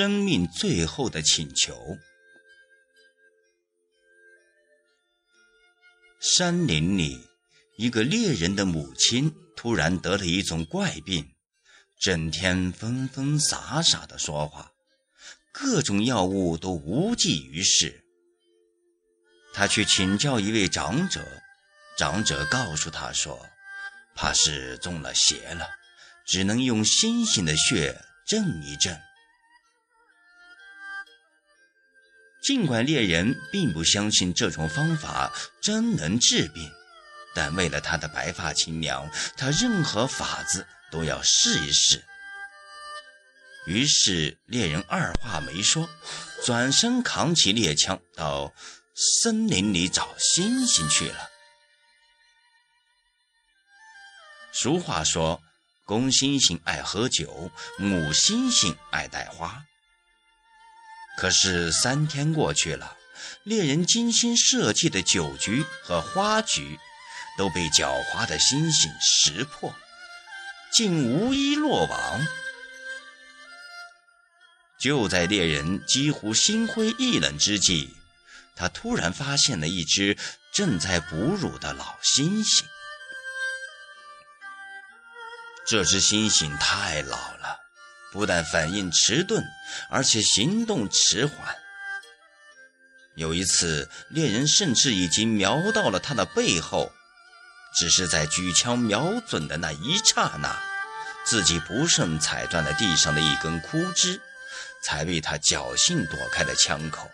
[0.00, 1.98] 生命最后的请求。
[6.18, 7.28] 山林里，
[7.76, 11.34] 一个猎人的母亲突然得了一种怪病，
[11.98, 14.72] 整天疯疯傻傻的说话，
[15.52, 18.02] 各种药物都无济于事。
[19.52, 21.22] 他去请教一位长者，
[21.98, 23.46] 长者告诉他说，
[24.14, 25.68] 怕是中了邪了，
[26.24, 28.98] 只能用猩猩的血镇一镇。
[32.42, 36.70] 尽管猎人并不相信这种方法真能治病，
[37.34, 42.02] 但为了他的白发亲娘，他任何法子都要试一试。
[43.66, 45.88] 于是猎人二话没说，
[46.44, 48.52] 转身扛起猎枪到
[49.22, 51.28] 森林里找星星去了。
[54.52, 55.40] 俗话说
[55.84, 59.62] ：“公猩猩爱喝酒，母猩猩爱戴花。”
[61.20, 62.96] 可是三天过去了，
[63.42, 66.78] 猎人精心设计的酒局和花局
[67.36, 69.74] 都被狡猾的猩猩识破，
[70.72, 72.26] 竟无一落网。
[74.78, 77.94] 就在猎人几乎心灰意冷之际，
[78.56, 80.16] 他突然发现了一只
[80.50, 82.64] 正在哺乳的老猩猩。
[85.66, 87.59] 这只猩猩太老了。
[88.12, 89.44] 不但反应迟钝，
[89.88, 91.56] 而且行动迟缓。
[93.14, 96.90] 有一次，猎人甚至已经瞄到了他的背后，
[97.74, 100.58] 只是在举枪瞄准的那一刹那，
[101.24, 104.20] 自己不慎踩断了地上的一根枯枝，
[104.82, 107.10] 才被他侥幸躲开了枪口。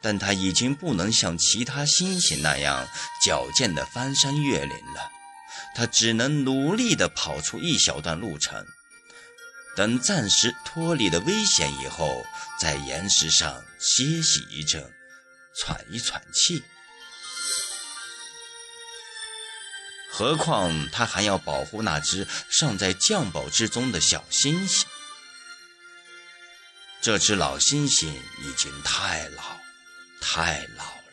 [0.00, 2.86] 但他已经不能像其他猩猩那样
[3.24, 5.10] 矫健地翻山越岭了。
[5.74, 8.66] 他只能努力地跑出一小段路程，
[9.76, 12.24] 等暂时脱离了危险以后，
[12.60, 14.92] 在岩石上歇息一阵，
[15.56, 16.62] 喘一喘气。
[20.10, 24.82] 何况他还要保护那只尚在襁褓之中的小猩猩。
[27.00, 28.06] 这只老猩猩
[28.40, 29.42] 已经太老，
[30.20, 31.07] 太老了。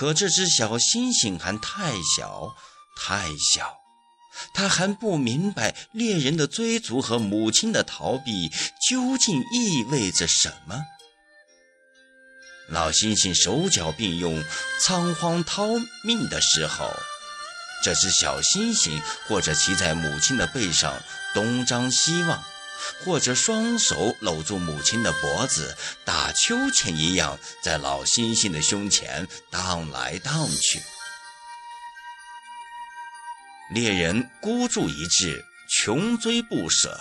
[0.00, 2.56] 可这只小猩猩还太小。
[2.96, 3.76] 太小，
[4.54, 8.48] 它还不明白猎人的追逐和母亲的逃避
[8.88, 10.86] 究竟意味着什么。
[12.68, 14.42] 老猩猩手脚并用，
[14.80, 15.66] 仓皇逃
[16.02, 16.90] 命的时候，
[17.84, 20.98] 这只小猩猩或者骑在母亲的背上
[21.34, 22.42] 东张西望，
[23.04, 30.80] 或者双手搂住母亲的脖子，打秋千一样在老猩猩的胸前荡来荡去。
[33.72, 37.00] 猎人孤注一掷，穷追不舍。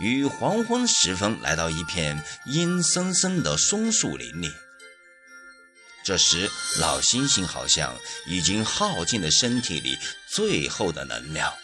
[0.00, 4.50] 于黄昏时分，来到一片阴森森的松树林里。
[6.04, 7.96] 这时，老猩猩好像
[8.26, 9.96] 已经耗尽了身体里
[10.28, 11.54] 最后的能量，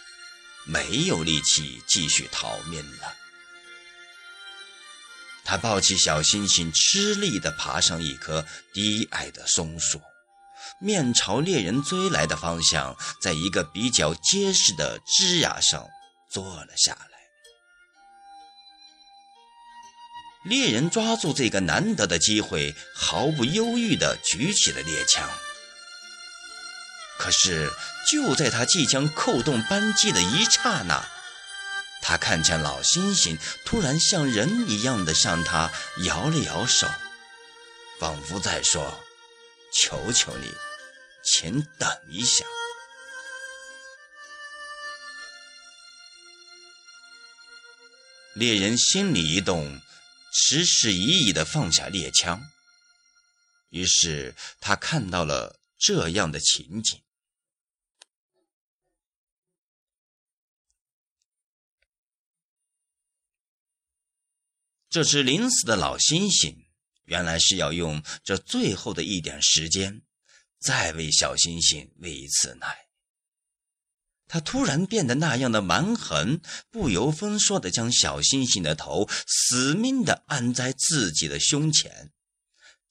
[0.72, 3.16] 没有力气继续逃命了。
[5.44, 10.00] 他抱起小星星，吃力地爬上一棵低矮的松树。
[10.78, 15.88] 面朝猎人追来的方向，在一个比较结实的枝桠上
[16.30, 17.19] 坐了下来。
[20.44, 25.28] 猎人抓住这个难得的机会，毫不犹豫地举起了猎枪。
[27.30, 27.70] 可是，
[28.10, 31.08] 就在他即将扣动扳机的一刹那，
[32.02, 36.88] 他看见老猩猩突然像人一样的向他摇了摇手，
[38.00, 39.04] 仿佛在说
[39.72, 40.52] ：“求求你。”
[41.22, 42.44] 请等一下。
[48.34, 49.80] 猎人心里一动，
[50.32, 52.42] 迟迟疑疑的放下猎枪。
[53.68, 57.00] 于是他看到了这样的情景：
[64.91, 66.57] 这只临死的老猩猩，
[67.04, 70.03] 原来是要用这最后的一点时间。
[70.59, 72.89] 再为小猩猩喂一次奶。
[74.27, 76.41] 他突然变得那样的蛮横，
[76.71, 82.13] 不由分说的将小猩猩的头死命的按在自己的胸前，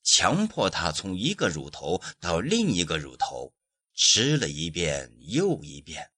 [0.04, 3.54] 强迫他从一个乳头到另一个乳头
[3.94, 6.10] 吃了一遍又一遍，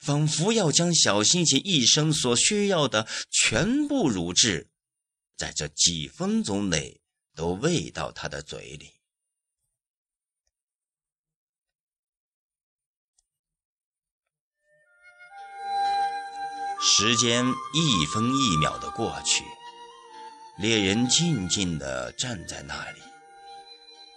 [0.00, 4.69] 仿佛要将小星星一生所需要的全部乳汁，
[5.40, 7.00] 在这几分钟内
[7.34, 8.92] 都喂到他的嘴里。
[16.82, 17.42] 时间
[17.72, 19.42] 一分一秒的过去，
[20.58, 23.00] 猎人静静地站在那里，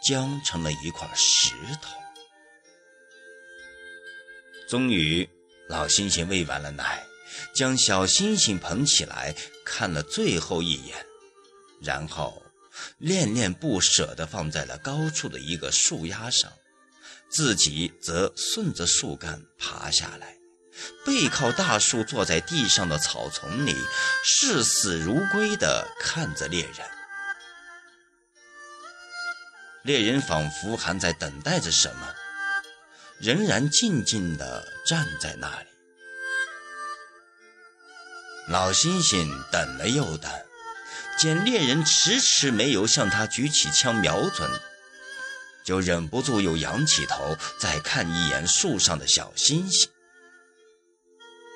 [0.06, 1.98] 僵成了一块石头。
[4.68, 5.30] 终于，
[5.70, 7.02] 老猩猩喂完了奶，
[7.56, 9.34] 将小猩猩捧起来
[9.64, 11.06] 看了最后一眼，
[11.84, 12.42] 然后
[12.98, 16.52] 恋恋不舍地放在了高处的一个树丫上，
[17.30, 20.38] 自己则顺着树干爬下来。
[21.06, 23.76] 背靠大树，坐在地上的草丛里，
[24.24, 26.90] 视死如归地看着猎人。
[29.84, 32.16] 猎人仿佛还在等待着什么，
[33.20, 35.68] 仍然静静地站在那里。
[38.48, 40.32] 老猩猩等了又等，
[41.18, 44.50] 见猎人迟迟没有向他举起枪瞄准，
[45.64, 49.90] 就忍不住又仰起头再看一眼树上的小星星。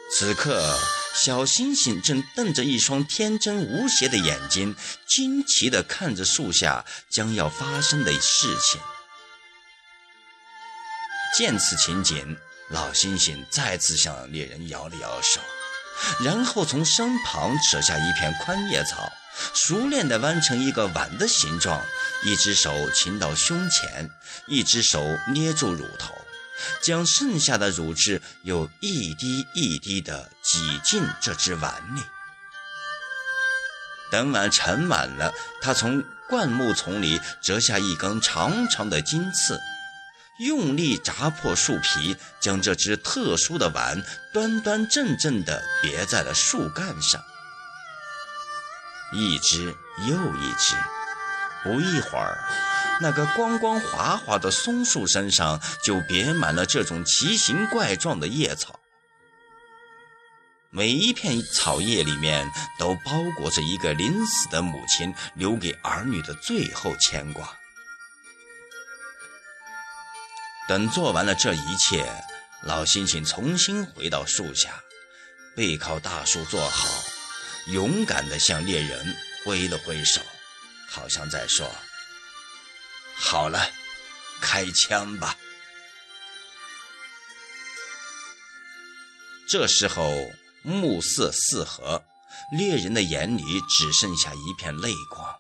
[0.10, 0.80] 此刻，
[1.14, 4.74] 小星星正瞪着一双天真无邪的眼睛，
[5.06, 8.80] 惊奇地看着树下将要发生的事情。
[11.36, 12.38] 见此情景，
[12.70, 15.42] 老猩猩再次向猎人摇了摇手，
[16.24, 19.12] 然后从身旁扯下一片宽叶草，
[19.54, 21.82] 熟练地弯成一个碗的形状，
[22.24, 24.10] 一只手擒到胸前，
[24.48, 26.14] 一只手捏住乳头。
[26.82, 32.02] 将剩下的乳汁又一滴一滴地挤进这只碗里。
[34.10, 39.60] 等碗盛满了，他从灌木丛里折下一根长长的金刺，
[40.40, 47.24] 用力砸破树皮，将这只特殊的碗端端正正地别在了树干上。
[49.14, 49.74] 一只
[50.08, 50.76] 又一只，
[51.64, 52.38] 不一会儿。
[53.00, 58.80] 那个光光滑滑的松树身上就别满了这种奇形怪状的叶草，
[60.72, 67.56] 每一片草叶里面都包裹着一个临死的母亲留给儿女的最后牵挂。
[70.68, 72.06] 等做完了这一切，
[72.64, 74.84] 老猩猩重新回到树下，
[75.56, 76.90] 背靠大树坐好，
[77.68, 79.16] 勇敢地向猎人
[79.46, 80.22] 挥了挥手，
[80.90, 81.72] 好像在说。
[83.16, 83.70] 好了，
[84.42, 85.38] 开枪吧。
[89.50, 90.30] 这时候
[90.64, 92.04] 暮色四合，
[92.52, 95.34] 猎人的眼里只剩下一片泪光。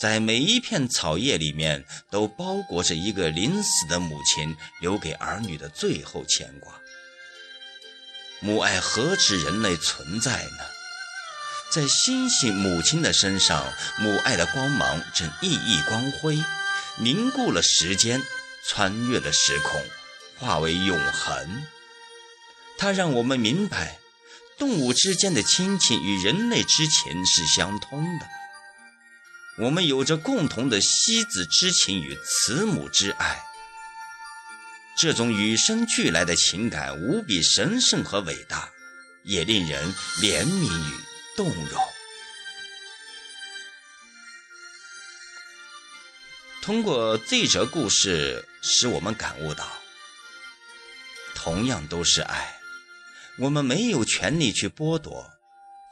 [0.00, 6.72] 在每一片草叶里面，都包裹着一个临死的母亲留给儿女的最后牵挂。
[8.40, 10.64] 母爱何止人类存在呢？
[11.70, 16.42] 在星星母亲的身上，母爱的光芒正熠熠光辉，
[16.96, 18.22] 凝固了时间，
[18.66, 19.82] 穿越了时空，
[20.38, 21.62] 化为永恒。
[22.78, 23.98] 它让我们明白，
[24.58, 28.26] 动物之间的亲情与人类之情是相通的。
[29.60, 33.40] 我们有着共同的惜子之情与慈母之爱，
[34.96, 38.70] 这种与生俱来的情感无比神圣和伟大，
[39.22, 41.10] 也令人怜悯与。
[41.36, 41.80] 动容。
[46.60, 49.66] 通过这则故事，使我们感悟到，
[51.34, 52.58] 同样都是爱，
[53.38, 55.30] 我们没有权利去剥夺，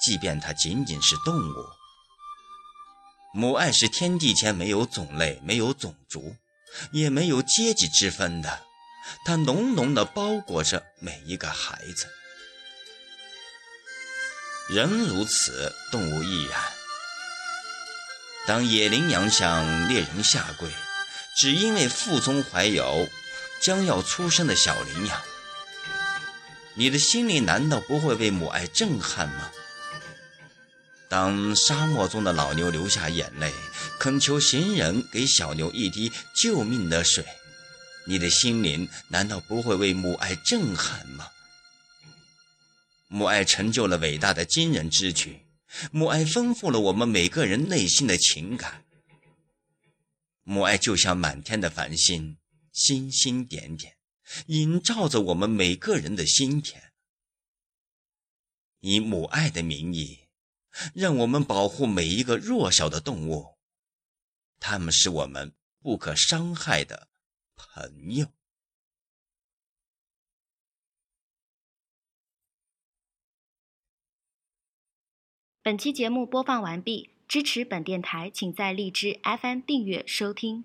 [0.04, 1.77] 即便它仅仅是动物。
[3.34, 6.36] 母爱是天地间没有种类、没有种族、
[6.92, 8.62] 也没有阶级之分的，
[9.24, 12.08] 它浓浓的包裹着每一个孩子。
[14.70, 16.58] 人如此，动物亦然。
[18.46, 20.70] 当野羚羊向猎人下跪，
[21.36, 23.08] 只因为腹中怀有
[23.60, 25.22] 将要出生的小羚羊，
[26.74, 29.50] 你的心里难道不会被母爱震撼吗？
[31.08, 33.52] 当沙漠中的老牛流下眼泪，
[33.98, 37.24] 恳求行人给小牛一滴救命的水，
[38.06, 41.28] 你的心灵难道不会为母爱震撼吗？
[43.08, 45.46] 母爱成就了伟大的惊人之举，
[45.90, 48.84] 母爱丰富了我们每个人内心的情感。
[50.42, 52.36] 母爱就像满天的繁星，
[52.72, 53.96] 星星点点，
[54.48, 56.92] 映照着我们每个人的心田。
[58.80, 60.27] 以母爱的名义，
[60.94, 63.56] 让我们保护每一个弱小的动物，
[64.60, 67.08] 他们是我们不可伤害的
[67.56, 68.26] 朋友。
[75.62, 80.64] 本期节目播放完毕，支持本电台，请在荔枝 FM 订阅收听。